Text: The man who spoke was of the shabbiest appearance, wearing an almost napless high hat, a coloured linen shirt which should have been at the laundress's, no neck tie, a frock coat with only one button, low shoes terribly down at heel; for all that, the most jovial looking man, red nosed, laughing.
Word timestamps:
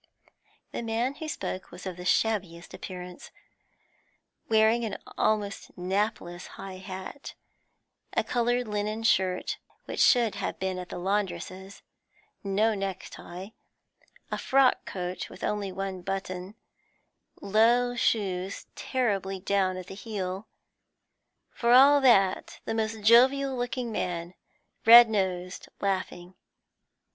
The 0.71 0.81
man 0.81 1.13
who 1.13 1.27
spoke 1.27 1.69
was 1.69 1.85
of 1.85 1.95
the 1.95 2.05
shabbiest 2.05 2.73
appearance, 2.73 3.29
wearing 4.49 4.83
an 4.83 4.97
almost 5.15 5.77
napless 5.77 6.47
high 6.57 6.77
hat, 6.77 7.35
a 8.13 8.23
coloured 8.23 8.67
linen 8.67 9.03
shirt 9.03 9.59
which 9.85 9.99
should 9.99 10.33
have 10.33 10.57
been 10.57 10.79
at 10.79 10.89
the 10.89 10.97
laundress's, 10.97 11.83
no 12.43 12.73
neck 12.73 13.09
tie, 13.11 13.53
a 14.31 14.39
frock 14.39 14.85
coat 14.85 15.29
with 15.29 15.43
only 15.43 15.71
one 15.71 16.01
button, 16.01 16.55
low 17.39 17.95
shoes 17.95 18.65
terribly 18.73 19.39
down 19.39 19.77
at 19.77 19.89
heel; 19.89 20.47
for 21.51 21.73
all 21.73 22.01
that, 22.01 22.59
the 22.65 22.73
most 22.73 23.03
jovial 23.03 23.55
looking 23.55 23.91
man, 23.91 24.33
red 24.83 25.07
nosed, 25.11 25.69
laughing. 25.79 26.33